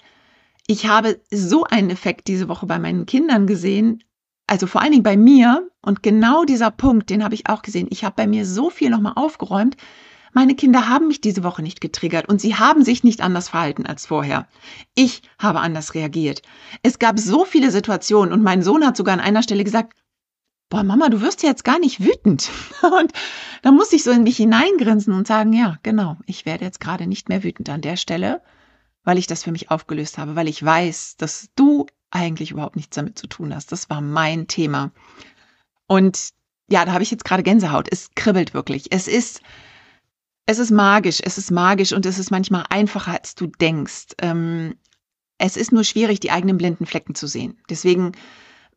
ich 0.66 0.86
habe 0.86 1.20
so 1.30 1.64
einen 1.64 1.90
Effekt 1.90 2.28
diese 2.28 2.48
Woche 2.48 2.66
bei 2.66 2.78
meinen 2.78 3.06
Kindern 3.06 3.46
gesehen, 3.46 4.02
also 4.46 4.66
vor 4.66 4.82
allen 4.82 4.92
Dingen 4.92 5.02
bei 5.02 5.16
mir. 5.16 5.68
Und 5.82 6.02
genau 6.02 6.44
dieser 6.44 6.70
Punkt, 6.70 7.10
den 7.10 7.22
habe 7.24 7.34
ich 7.34 7.48
auch 7.48 7.62
gesehen. 7.62 7.88
Ich 7.90 8.04
habe 8.04 8.16
bei 8.16 8.26
mir 8.26 8.46
so 8.46 8.70
viel 8.70 8.90
nochmal 8.90 9.14
aufgeräumt. 9.16 9.76
Meine 10.32 10.56
Kinder 10.56 10.88
haben 10.88 11.08
mich 11.08 11.20
diese 11.20 11.44
Woche 11.44 11.62
nicht 11.62 11.80
getriggert 11.80 12.28
und 12.28 12.40
sie 12.40 12.56
haben 12.56 12.82
sich 12.82 13.04
nicht 13.04 13.20
anders 13.20 13.50
verhalten 13.50 13.86
als 13.86 14.06
vorher. 14.06 14.48
Ich 14.94 15.22
habe 15.38 15.60
anders 15.60 15.94
reagiert. 15.94 16.42
Es 16.82 16.98
gab 16.98 17.20
so 17.20 17.44
viele 17.44 17.70
Situationen 17.70 18.32
und 18.32 18.42
mein 18.42 18.62
Sohn 18.62 18.84
hat 18.84 18.96
sogar 18.96 19.14
an 19.14 19.20
einer 19.20 19.44
Stelle 19.44 19.62
gesagt, 19.62 19.94
boah, 20.70 20.82
Mama, 20.82 21.08
du 21.08 21.20
wirst 21.20 21.44
ja 21.44 21.50
jetzt 21.50 21.64
gar 21.64 21.78
nicht 21.78 22.02
wütend. 22.02 22.50
Und 22.82 23.12
da 23.62 23.70
musste 23.70 23.94
ich 23.94 24.02
so 24.02 24.10
in 24.10 24.24
mich 24.24 24.38
hineingrinsen 24.38 25.12
und 25.12 25.26
sagen, 25.26 25.52
ja, 25.52 25.78
genau, 25.84 26.16
ich 26.26 26.46
werde 26.46 26.64
jetzt 26.64 26.80
gerade 26.80 27.06
nicht 27.06 27.28
mehr 27.28 27.44
wütend 27.44 27.68
an 27.68 27.80
der 27.80 27.96
Stelle 27.96 28.40
weil 29.04 29.18
ich 29.18 29.26
das 29.26 29.42
für 29.44 29.52
mich 29.52 29.70
aufgelöst 29.70 30.18
habe, 30.18 30.34
weil 30.34 30.48
ich 30.48 30.64
weiß, 30.64 31.16
dass 31.16 31.50
du 31.54 31.86
eigentlich 32.10 32.50
überhaupt 32.50 32.76
nichts 32.76 32.96
damit 32.96 33.18
zu 33.18 33.26
tun 33.26 33.54
hast. 33.54 33.72
Das 33.72 33.90
war 33.90 34.00
mein 34.00 34.46
Thema. 34.46 34.92
Und 35.86 36.30
ja, 36.70 36.84
da 36.84 36.92
habe 36.92 37.02
ich 37.02 37.10
jetzt 37.10 37.24
gerade 37.24 37.42
Gänsehaut. 37.42 37.88
Es 37.90 38.10
kribbelt 38.14 38.54
wirklich. 38.54 38.90
Es 38.90 39.08
ist, 39.08 39.42
es 40.46 40.58
ist 40.58 40.70
magisch. 40.70 41.20
Es 41.22 41.38
ist 41.38 41.50
magisch 41.50 41.92
und 41.92 42.06
es 42.06 42.18
ist 42.18 42.30
manchmal 42.30 42.64
einfacher, 42.70 43.12
als 43.12 43.34
du 43.34 43.46
denkst. 43.46 44.14
Ähm, 44.18 44.76
es 45.38 45.56
ist 45.56 45.72
nur 45.72 45.84
schwierig, 45.84 46.20
die 46.20 46.30
eigenen 46.30 46.56
blinden 46.56 46.86
Flecken 46.86 47.14
zu 47.14 47.26
sehen. 47.26 47.60
Deswegen 47.68 48.12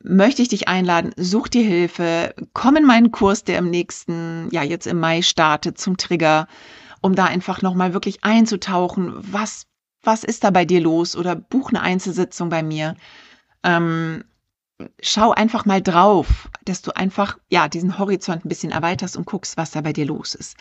möchte 0.04 0.42
ich 0.42 0.50
dich 0.50 0.68
einladen, 0.68 1.14
such 1.16 1.48
dir 1.48 1.64
Hilfe, 1.64 2.36
komm 2.54 2.76
in 2.76 2.86
meinen 2.86 3.12
Kurs, 3.12 3.44
der 3.44 3.60
im 3.60 3.70
nächsten, 3.70 4.50
ja, 4.52 4.64
jetzt 4.64 4.88
im 4.88 5.00
Mai 5.00 5.22
startet, 5.22 5.78
zum 5.78 5.98
Trigger, 5.98 6.48
um 7.02 7.16
da 7.16 7.26
einfach 7.26 7.62
nochmal 7.62 7.94
wirklich 7.94 8.24
einzutauchen. 8.24 9.14
Was 9.32 9.66
was 10.08 10.24
ist 10.24 10.44
da 10.44 10.50
bei 10.50 10.66
dir 10.66 10.80
los 10.80 11.16
oder 11.16 11.36
buch 11.36 11.70
eine 11.70 11.82
Einzelsitzung 11.82 12.50
bei 12.50 12.64
mir. 12.64 12.96
Ähm, 13.64 14.24
schau 15.02 15.32
einfach 15.32 15.66
mal 15.66 15.82
drauf, 15.82 16.50
dass 16.64 16.82
du 16.82 16.96
einfach 16.96 17.38
ja 17.50 17.68
diesen 17.68 18.00
Horizont 18.00 18.46
ein 18.46 18.50
bisschen 18.50 18.72
erweiterst 18.72 19.18
und 19.18 19.26
guckst, 19.26 19.58
was 19.58 19.72
da 19.72 19.82
bei 19.82 19.94
dir 19.94 20.06
los 20.06 20.34
ist. 20.34 20.56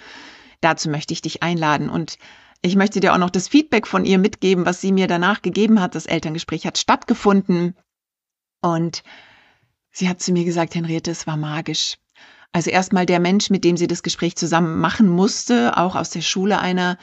Dazu 0.60 0.90
möchte 0.90 1.14
ich 1.14 1.22
dich 1.22 1.42
einladen 1.42 1.88
und 1.88 2.18
ich 2.60 2.76
möchte 2.76 3.00
dir 3.00 3.14
auch 3.14 3.18
noch 3.18 3.30
das 3.30 3.48
Feedback 3.48 3.86
von 3.86 4.04
ihr 4.04 4.18
mitgeben, 4.18 4.66
was 4.66 4.80
sie 4.80 4.90
mir 4.90 5.06
danach 5.06 5.42
gegeben 5.42 5.80
hat. 5.80 5.94
Das 5.94 6.06
Elterngespräch 6.06 6.66
hat 6.66 6.78
stattgefunden 6.78 7.76
und 8.62 9.04
sie 9.92 10.08
hat 10.08 10.20
zu 10.20 10.32
mir 10.32 10.44
gesagt, 10.44 10.74
Henriette, 10.74 11.10
es 11.10 11.26
war 11.26 11.36
magisch. 11.36 11.98
Also 12.52 12.70
erstmal 12.70 13.06
der 13.06 13.20
Mensch, 13.20 13.50
mit 13.50 13.64
dem 13.64 13.76
sie 13.76 13.86
das 13.86 14.02
Gespräch 14.02 14.34
zusammen 14.34 14.80
machen 14.80 15.08
musste, 15.08 15.76
auch 15.76 15.94
aus 15.94 16.10
der 16.10 16.22
Schule 16.22 16.58
einer, 16.58 16.98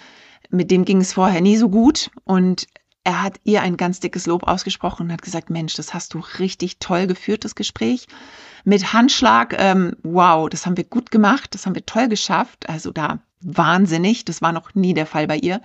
mit 0.53 0.71
dem 0.71 0.85
ging 0.85 1.01
es 1.01 1.13
vorher 1.13 1.41
nie 1.41 1.57
so 1.57 1.69
gut 1.69 2.11
und 2.23 2.67
er 3.03 3.21
hat 3.21 3.39
ihr 3.43 3.61
ein 3.61 3.75
ganz 3.75 3.99
dickes 3.99 4.27
Lob 4.27 4.47
ausgesprochen 4.47 5.07
und 5.07 5.11
hat 5.11 5.21
gesagt, 5.21 5.49
Mensch, 5.49 5.73
das 5.75 5.93
hast 5.93 6.13
du 6.13 6.19
richtig 6.39 6.79
toll 6.79 7.05
geführt, 7.07 7.43
das 7.43 7.55
Gespräch. 7.55 8.07
Mit 8.63 8.93
Handschlag, 8.93 9.53
ähm, 9.57 9.97
wow, 10.03 10.47
das 10.47 10.65
haben 10.65 10.77
wir 10.77 10.85
gut 10.85 11.11
gemacht, 11.11 11.53
das 11.53 11.65
haben 11.65 11.75
wir 11.75 11.85
toll 11.85 12.07
geschafft. 12.07 12.69
Also 12.69 12.91
da 12.91 13.19
wahnsinnig, 13.41 14.23
das 14.23 14.41
war 14.41 14.53
noch 14.53 14.73
nie 14.73 14.93
der 14.93 15.05
Fall 15.05 15.27
bei 15.27 15.37
ihr. 15.37 15.61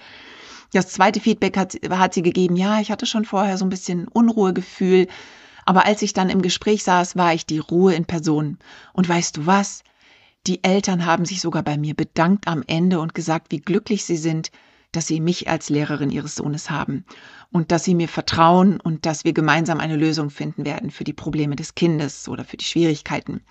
Das 0.72 0.88
zweite 0.88 1.20
Feedback 1.20 1.56
hat, 1.56 1.76
hat 1.90 2.14
sie 2.14 2.22
gegeben, 2.22 2.56
ja, 2.56 2.80
ich 2.80 2.90
hatte 2.90 3.06
schon 3.06 3.24
vorher 3.24 3.56
so 3.56 3.64
ein 3.64 3.70
bisschen 3.70 4.08
Unruhegefühl, 4.08 5.06
aber 5.64 5.86
als 5.86 6.02
ich 6.02 6.14
dann 6.14 6.30
im 6.30 6.42
Gespräch 6.42 6.82
saß, 6.82 7.14
war 7.14 7.34
ich 7.34 7.46
die 7.46 7.58
Ruhe 7.58 7.94
in 7.94 8.06
Person. 8.06 8.58
Und 8.94 9.08
weißt 9.08 9.36
du 9.36 9.46
was? 9.46 9.84
Die 10.46 10.64
Eltern 10.64 11.04
haben 11.04 11.24
sich 11.24 11.40
sogar 11.40 11.62
bei 11.62 11.76
mir 11.76 11.94
bedankt 11.94 12.48
am 12.48 12.64
Ende 12.66 13.00
und 13.00 13.14
gesagt, 13.14 13.52
wie 13.52 13.60
glücklich 13.60 14.04
sie 14.04 14.16
sind, 14.16 14.50
dass 14.92 15.06
sie 15.06 15.20
mich 15.20 15.48
als 15.48 15.68
Lehrerin 15.68 16.10
ihres 16.10 16.34
Sohnes 16.34 16.70
haben 16.70 17.04
und 17.52 17.72
dass 17.72 17.84
sie 17.84 17.94
mir 17.94 18.08
vertrauen 18.08 18.80
und 18.80 19.06
dass 19.06 19.24
wir 19.24 19.32
gemeinsam 19.32 19.80
eine 19.80 19.96
Lösung 19.96 20.30
finden 20.30 20.64
werden 20.64 20.90
für 20.90 21.04
die 21.04 21.12
Probleme 21.12 21.56
des 21.56 21.74
Kindes 21.74 22.28
oder 22.28 22.44
für 22.44 22.56
die 22.56 22.64
Schwierigkeiten. 22.64 23.42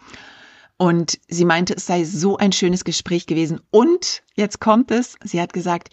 Und 0.78 1.20
sie 1.28 1.46
meinte, 1.46 1.76
es 1.76 1.86
sei 1.86 2.04
so 2.04 2.38
ein 2.38 2.52
schönes 2.52 2.84
Gespräch 2.84 3.26
gewesen. 3.26 3.62
Und 3.72 4.24
jetzt 4.36 4.60
kommt 4.60 4.92
es, 4.92 5.18
sie 5.24 5.42
hat 5.42 5.54
gesagt, 5.54 5.90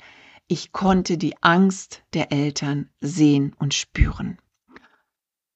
ich 0.47 0.73
konnte 0.73 1.17
die 1.17 1.35
Angst 1.43 2.03
der 2.13 2.33
Eltern 2.33 2.91
sehen 3.01 3.55
und 3.59 3.73
spüren. 3.73 4.39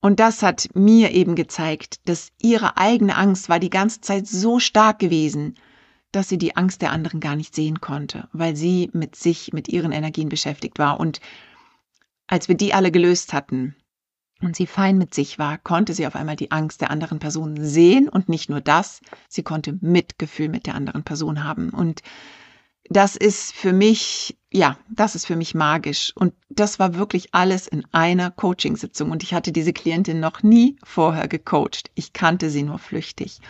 Und 0.00 0.20
das 0.20 0.42
hat 0.42 0.68
mir 0.74 1.10
eben 1.10 1.34
gezeigt, 1.34 2.08
dass 2.08 2.30
ihre 2.40 2.76
eigene 2.76 3.16
Angst 3.16 3.48
war 3.48 3.58
die 3.58 3.70
ganze 3.70 4.00
Zeit 4.00 4.26
so 4.26 4.60
stark 4.60 4.98
gewesen, 4.98 5.56
dass 6.12 6.28
sie 6.28 6.38
die 6.38 6.56
Angst 6.56 6.82
der 6.82 6.92
anderen 6.92 7.20
gar 7.20 7.36
nicht 7.36 7.54
sehen 7.54 7.80
konnte, 7.80 8.28
weil 8.32 8.56
sie 8.56 8.90
mit 8.92 9.16
sich, 9.16 9.52
mit 9.52 9.68
ihren 9.68 9.92
Energien 9.92 10.28
beschäftigt 10.28 10.78
war. 10.78 11.00
Und 11.00 11.20
als 12.26 12.48
wir 12.48 12.56
die 12.56 12.74
alle 12.74 12.90
gelöst 12.90 13.32
hatten 13.32 13.76
und 14.40 14.56
sie 14.56 14.66
fein 14.66 14.98
mit 14.98 15.14
sich 15.14 15.38
war, 15.38 15.58
konnte 15.58 15.94
sie 15.94 16.06
auf 16.06 16.16
einmal 16.16 16.36
die 16.36 16.50
Angst 16.50 16.80
der 16.80 16.90
anderen 16.90 17.18
Person 17.18 17.62
sehen 17.62 18.08
und 18.08 18.28
nicht 18.28 18.48
nur 18.48 18.60
das, 18.60 19.00
sie 19.28 19.42
konnte 19.42 19.76
Mitgefühl 19.80 20.48
mit 20.48 20.66
der 20.66 20.74
anderen 20.74 21.04
Person 21.04 21.44
haben. 21.44 21.70
Und 21.70 22.02
das 22.90 23.16
ist 23.16 23.52
für 23.52 23.72
mich, 23.72 24.38
ja, 24.50 24.78
das 24.88 25.14
ist 25.14 25.26
für 25.26 25.36
mich 25.36 25.54
magisch. 25.54 26.12
Und 26.14 26.32
das 26.48 26.78
war 26.78 26.94
wirklich 26.94 27.34
alles 27.34 27.66
in 27.66 27.84
einer 27.92 28.30
Coachingsitzung. 28.30 29.10
Und 29.10 29.22
ich 29.22 29.34
hatte 29.34 29.52
diese 29.52 29.74
Klientin 29.74 30.20
noch 30.20 30.42
nie 30.42 30.76
vorher 30.82 31.28
gecoacht. 31.28 31.90
Ich 31.94 32.14
kannte 32.14 32.48
sie 32.48 32.62
nur 32.62 32.78
flüchtig. 32.78 33.40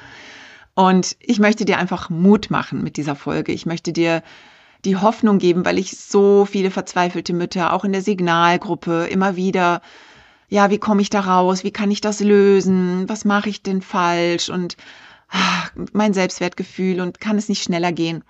Und 0.78 1.16
ich 1.18 1.40
möchte 1.40 1.64
dir 1.64 1.76
einfach 1.78 2.08
Mut 2.08 2.50
machen 2.50 2.84
mit 2.84 2.98
dieser 2.98 3.16
Folge. 3.16 3.50
Ich 3.50 3.66
möchte 3.66 3.92
dir 3.92 4.22
die 4.84 4.94
Hoffnung 4.94 5.38
geben, 5.38 5.64
weil 5.64 5.76
ich 5.76 5.98
so 5.98 6.44
viele 6.44 6.70
verzweifelte 6.70 7.32
Mütter 7.32 7.72
auch 7.72 7.84
in 7.84 7.90
der 7.90 8.00
Signalgruppe 8.00 9.08
immer 9.08 9.34
wieder, 9.34 9.82
ja, 10.48 10.70
wie 10.70 10.78
komme 10.78 11.02
ich 11.02 11.10
da 11.10 11.18
raus? 11.18 11.64
Wie 11.64 11.72
kann 11.72 11.90
ich 11.90 12.00
das 12.00 12.20
lösen? 12.20 13.08
Was 13.08 13.24
mache 13.24 13.48
ich 13.48 13.64
denn 13.64 13.82
falsch? 13.82 14.50
Und 14.50 14.76
ach, 15.26 15.72
mein 15.94 16.14
Selbstwertgefühl 16.14 17.00
und 17.00 17.18
kann 17.18 17.38
es 17.38 17.48
nicht 17.48 17.64
schneller 17.64 17.90
gehen? 17.90 18.22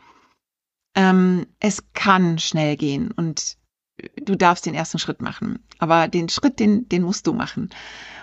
Ähm, 0.95 1.45
es 1.61 1.93
kann 1.93 2.39
schnell 2.39 2.79
gehen 2.79 3.11
und 3.11 3.59
du 4.17 4.37
darfst 4.37 4.65
den 4.65 4.75
ersten 4.75 4.99
Schritt 4.99 5.21
machen. 5.21 5.59
Aber 5.81 6.09
den 6.09 6.31
Schritt, 6.31 6.61
den, 6.61 6.89
den 6.89 7.03
musst 7.03 7.27
du 7.27 7.35
machen. 7.35 7.69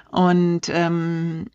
Und 0.10 0.68
ähm, 0.70 1.46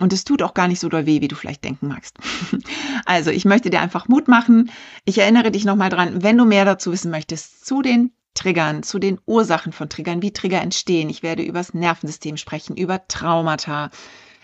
und 0.00 0.12
es 0.12 0.24
tut 0.24 0.42
auch 0.42 0.54
gar 0.54 0.68
nicht 0.68 0.80
so 0.80 0.88
doll 0.88 1.06
weh, 1.06 1.20
wie 1.20 1.28
du 1.28 1.36
vielleicht 1.36 1.64
denken 1.64 1.88
magst. 1.88 2.16
Also, 3.04 3.30
ich 3.30 3.44
möchte 3.44 3.70
dir 3.70 3.80
einfach 3.80 4.08
Mut 4.08 4.26
machen. 4.26 4.70
Ich 5.04 5.18
erinnere 5.18 5.52
dich 5.52 5.64
nochmal 5.64 5.90
dran, 5.90 6.24
wenn 6.24 6.36
du 6.36 6.44
mehr 6.44 6.64
dazu 6.64 6.90
wissen 6.90 7.10
möchtest, 7.10 7.64
zu 7.64 7.82
den 7.82 8.10
Triggern, 8.34 8.82
zu 8.82 8.98
den 8.98 9.20
Ursachen 9.26 9.72
von 9.72 9.88
Triggern, 9.88 10.22
wie 10.22 10.32
Trigger 10.32 10.60
entstehen. 10.60 11.08
Ich 11.08 11.22
werde 11.22 11.42
über 11.42 11.60
das 11.60 11.72
Nervensystem 11.72 12.36
sprechen, 12.36 12.76
über 12.76 13.06
Traumata, 13.06 13.90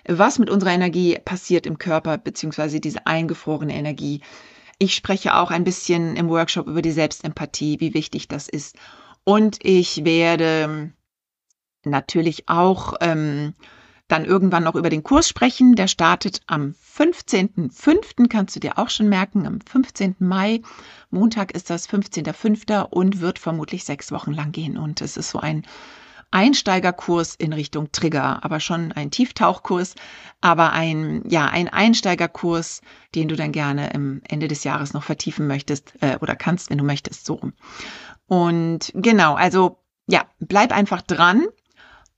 was 0.06 0.38
mit 0.38 0.49
unserer 0.49 0.73
Energie 0.73 1.18
passiert 1.25 1.66
im 1.66 1.78
Körper, 1.78 2.18
beziehungsweise 2.18 2.78
diese 2.78 3.06
eingefrorene 3.06 3.75
Energie. 3.75 4.21
Ich 4.78 4.94
spreche 4.94 5.37
auch 5.37 5.50
ein 5.50 5.64
bisschen 5.64 6.16
im 6.16 6.28
Workshop 6.28 6.66
über 6.66 6.82
die 6.82 6.92
Selbstempathie, 6.92 7.80
wie 7.80 7.94
wichtig 7.94 8.28
das 8.28 8.49
ist. 8.49 8.76
Und 9.25 9.59
ich 9.62 10.04
werde 10.04 10.92
natürlich 11.85 12.49
auch 12.49 12.94
ähm, 13.00 13.54
dann 14.12 14.25
irgendwann 14.26 14.64
noch 14.64 14.75
über 14.75 14.90
den 14.90 15.02
Kurs 15.02 15.26
sprechen. 15.26 15.75
Der 15.75 15.88
startet 15.88 16.42
am 16.47 16.75
15.05. 16.97 18.28
kannst 18.28 18.54
du 18.54 18.61
dir 18.61 18.78
auch 18.78 18.90
schon 18.90 19.09
merken, 19.09 19.47
am 19.47 19.61
15. 19.61 20.16
Mai. 20.19 20.61
Montag 21.11 21.52
ist 21.52 21.71
das 21.71 21.88
15.05. 21.88 22.83
und 22.83 23.21
wird 23.21 23.38
vermutlich 23.38 23.85
sechs 23.85 24.12
Wochen 24.12 24.33
lang 24.33 24.52
gehen. 24.52 24.76
Und 24.76 25.00
es 25.00 25.16
ist 25.16 25.31
so 25.31 25.40
ein 25.40 25.64
Einsteigerkurs 26.31 27.35
in 27.35 27.54
Richtung 27.54 27.90
Trigger, 27.92 28.45
aber 28.45 28.61
schon 28.61 28.92
ein 28.92 29.11
Tieftauchkurs, 29.11 29.95
aber 30.40 30.73
ein, 30.73 31.23
ja, 31.26 31.47
ein 31.47 31.69
Einsteigerkurs, 31.69 32.83
den 33.14 33.28
du 33.28 33.37
dann 33.37 33.52
gerne 33.52 33.90
im 33.95 34.21
Ende 34.28 34.49
des 34.49 34.64
Jahres 34.64 34.92
noch 34.92 35.04
vertiefen 35.04 35.47
möchtest 35.47 35.95
äh, 36.00 36.16
oder 36.21 36.37
kannst, 36.37 36.71
wenn 36.71 36.78
du 36.78 36.85
möchtest, 36.85 37.25
so. 37.25 37.40
Und 38.26 38.92
genau, 38.95 39.35
also 39.35 39.78
ja, 40.07 40.25
bleib 40.38 40.73
einfach 40.73 41.02
dran 41.02 41.47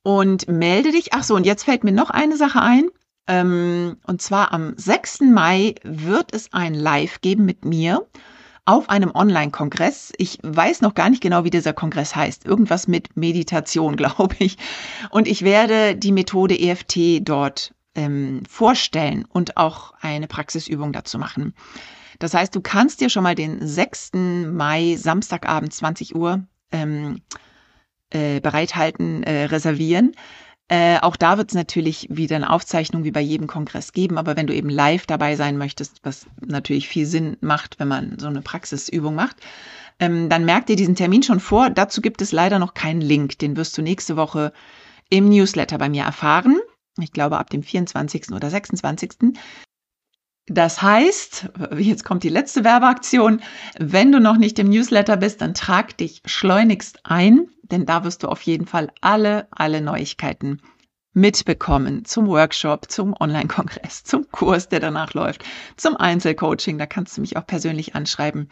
und 0.04 0.46
melde 0.46 0.92
dich. 0.92 1.12
Ach 1.12 1.24
so, 1.24 1.34
und 1.34 1.44
jetzt 1.44 1.64
fällt 1.64 1.82
mir 1.82 1.92
noch 1.92 2.10
eine 2.10 2.36
Sache 2.36 2.62
ein. 2.62 2.88
Ähm, 3.26 3.96
und 4.06 4.22
zwar 4.22 4.52
am 4.52 4.74
6. 4.76 5.22
Mai 5.22 5.74
wird 5.82 6.32
es 6.32 6.52
ein 6.52 6.74
Live 6.74 7.20
geben 7.22 7.44
mit 7.46 7.64
mir 7.64 8.06
auf 8.66 8.90
einem 8.90 9.10
Online-Kongress. 9.14 10.12
Ich 10.18 10.38
weiß 10.42 10.82
noch 10.82 10.94
gar 10.94 11.10
nicht 11.10 11.22
genau, 11.22 11.44
wie 11.44 11.50
dieser 11.50 11.72
Kongress 11.72 12.14
heißt. 12.14 12.44
Irgendwas 12.44 12.86
mit 12.86 13.16
Meditation, 13.16 13.96
glaube 13.96 14.36
ich. 14.38 14.58
Und 15.10 15.26
ich 15.26 15.42
werde 15.42 15.96
die 15.96 16.12
Methode 16.12 16.58
EFT 16.58 17.26
dort 17.26 17.74
ähm, 17.94 18.42
vorstellen 18.48 19.24
und 19.26 19.56
auch 19.56 19.94
eine 20.00 20.26
Praxisübung 20.26 20.92
dazu 20.92 21.18
machen. 21.18 21.54
Das 22.18 22.34
heißt, 22.34 22.54
du 22.54 22.60
kannst 22.60 23.00
dir 23.00 23.08
schon 23.08 23.22
mal 23.22 23.34
den 23.34 23.66
6. 23.66 24.12
Mai, 24.52 24.96
Samstagabend, 24.98 25.72
20 25.72 26.14
Uhr 26.14 26.44
ähm, 26.72 27.22
äh, 28.14 28.40
bereithalten, 28.40 29.22
äh, 29.22 29.44
reservieren. 29.46 30.12
Äh, 30.68 30.98
auch 31.00 31.16
da 31.16 31.36
wird 31.36 31.50
es 31.50 31.54
natürlich 31.54 32.08
wieder 32.10 32.36
eine 32.36 32.48
Aufzeichnung 32.48 33.04
wie 33.04 33.10
bei 33.10 33.20
jedem 33.20 33.46
Kongress 33.46 33.92
geben, 33.92 34.16
aber 34.16 34.34
wenn 34.36 34.46
du 34.46 34.54
eben 34.54 34.70
live 34.70 35.06
dabei 35.06 35.36
sein 35.36 35.58
möchtest, 35.58 36.00
was 36.02 36.26
natürlich 36.40 36.88
viel 36.88 37.04
Sinn 37.04 37.36
macht, 37.42 37.78
wenn 37.78 37.88
man 37.88 38.18
so 38.18 38.28
eine 38.28 38.40
Praxisübung 38.40 39.14
macht, 39.14 39.36
ähm, 40.00 40.30
dann 40.30 40.46
merkt 40.46 40.70
dir 40.70 40.76
diesen 40.76 40.96
Termin 40.96 41.22
schon 41.22 41.40
vor. 41.40 41.68
Dazu 41.68 42.00
gibt 42.00 42.22
es 42.22 42.32
leider 42.32 42.58
noch 42.58 42.72
keinen 42.72 43.02
Link. 43.02 43.38
Den 43.38 43.56
wirst 43.56 43.76
du 43.76 43.82
nächste 43.82 44.16
Woche 44.16 44.52
im 45.10 45.28
Newsletter 45.28 45.76
bei 45.76 45.88
mir 45.88 46.04
erfahren. 46.04 46.58
Ich 46.98 47.12
glaube 47.12 47.38
ab 47.38 47.50
dem 47.50 47.62
24. 47.62 48.30
oder 48.30 48.48
26. 48.48 49.34
Das 50.46 50.82
heißt, 50.82 51.48
jetzt 51.78 52.04
kommt 52.04 52.22
die 52.22 52.28
letzte 52.28 52.64
Werbeaktion. 52.64 53.40
Wenn 53.78 54.12
du 54.12 54.20
noch 54.20 54.36
nicht 54.36 54.58
im 54.58 54.68
Newsletter 54.68 55.16
bist, 55.16 55.40
dann 55.40 55.54
trag 55.54 55.96
dich 55.96 56.22
schleunigst 56.26 57.00
ein, 57.04 57.48
denn 57.62 57.86
da 57.86 58.04
wirst 58.04 58.22
du 58.22 58.28
auf 58.28 58.42
jeden 58.42 58.66
Fall 58.66 58.90
alle, 59.00 59.48
alle 59.50 59.80
Neuigkeiten 59.80 60.60
mitbekommen 61.14 62.04
zum 62.04 62.26
Workshop, 62.26 62.90
zum 62.90 63.14
Online-Kongress, 63.18 64.04
zum 64.04 64.30
Kurs, 64.30 64.68
der 64.68 64.80
danach 64.80 65.14
läuft, 65.14 65.44
zum 65.76 65.96
Einzelcoaching. 65.96 66.76
Da 66.76 66.86
kannst 66.86 67.16
du 67.16 67.22
mich 67.22 67.36
auch 67.36 67.46
persönlich 67.46 67.94
anschreiben. 67.94 68.50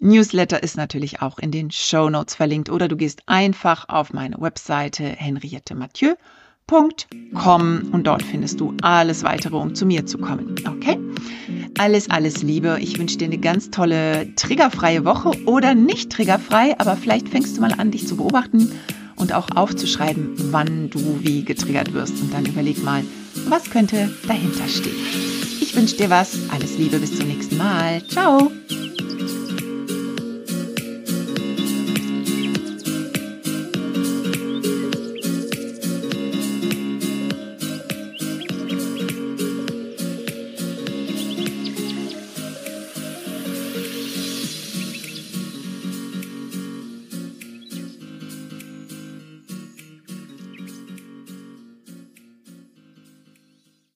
Newsletter 0.00 0.62
ist 0.62 0.76
natürlich 0.76 1.20
auch 1.20 1.38
in 1.38 1.52
den 1.52 1.70
Show 1.70 2.08
Notes 2.08 2.34
verlinkt 2.34 2.70
oder 2.70 2.88
du 2.88 2.96
gehst 2.96 3.22
einfach 3.26 3.88
auf 3.88 4.12
meine 4.14 4.40
Webseite 4.40 5.04
Henriette 5.04 5.74
Mathieu 5.74 6.14
www.ecom 6.70 7.90
und 7.92 8.06
dort 8.06 8.22
findest 8.22 8.60
du 8.60 8.74
alles 8.82 9.22
weitere, 9.22 9.56
um 9.56 9.74
zu 9.74 9.86
mir 9.86 10.06
zu 10.06 10.18
kommen. 10.18 10.54
Okay? 10.66 10.98
Alles, 11.78 12.10
alles 12.10 12.42
Liebe. 12.42 12.78
Ich 12.80 12.98
wünsche 12.98 13.18
dir 13.18 13.26
eine 13.26 13.38
ganz 13.38 13.70
tolle 13.70 14.34
triggerfreie 14.36 15.04
Woche 15.04 15.30
oder 15.46 15.74
nicht 15.74 16.10
triggerfrei, 16.10 16.78
aber 16.78 16.96
vielleicht 16.96 17.28
fängst 17.28 17.56
du 17.56 17.60
mal 17.60 17.72
an, 17.72 17.90
dich 17.90 18.06
zu 18.06 18.16
beobachten 18.16 18.72
und 19.16 19.32
auch 19.32 19.48
aufzuschreiben, 19.54 20.34
wann 20.50 20.90
du 20.90 21.20
wie 21.20 21.44
getriggert 21.44 21.92
wirst. 21.92 22.20
Und 22.20 22.32
dann 22.32 22.46
überleg 22.46 22.82
mal, 22.82 23.02
was 23.48 23.70
könnte 23.70 24.10
dahinter 24.26 24.68
stehen. 24.68 24.96
Ich 25.60 25.74
wünsche 25.76 25.96
dir 25.96 26.10
was. 26.10 26.38
Alles 26.50 26.78
Liebe, 26.78 26.98
bis 26.98 27.16
zum 27.16 27.28
nächsten 27.28 27.56
Mal. 27.56 28.02
Ciao. 28.08 28.50